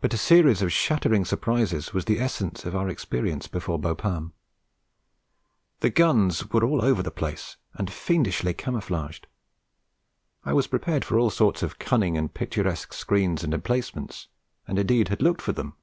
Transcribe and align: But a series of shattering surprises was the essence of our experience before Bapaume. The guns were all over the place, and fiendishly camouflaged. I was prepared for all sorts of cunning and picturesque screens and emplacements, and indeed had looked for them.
But 0.00 0.14
a 0.14 0.16
series 0.16 0.62
of 0.62 0.72
shattering 0.72 1.26
surprises 1.26 1.92
was 1.92 2.06
the 2.06 2.18
essence 2.18 2.64
of 2.64 2.74
our 2.74 2.88
experience 2.88 3.48
before 3.48 3.78
Bapaume. 3.78 4.32
The 5.80 5.90
guns 5.90 6.48
were 6.50 6.64
all 6.64 6.82
over 6.82 7.02
the 7.02 7.10
place, 7.10 7.58
and 7.74 7.92
fiendishly 7.92 8.54
camouflaged. 8.54 9.26
I 10.42 10.54
was 10.54 10.68
prepared 10.68 11.04
for 11.04 11.18
all 11.18 11.28
sorts 11.28 11.62
of 11.62 11.78
cunning 11.78 12.16
and 12.16 12.32
picturesque 12.32 12.94
screens 12.94 13.44
and 13.44 13.52
emplacements, 13.52 14.28
and 14.66 14.78
indeed 14.78 15.08
had 15.08 15.20
looked 15.20 15.42
for 15.42 15.52
them. 15.52 15.74